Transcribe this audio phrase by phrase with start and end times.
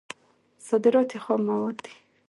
[0.67, 1.93] صادرات یې خام مواد دي.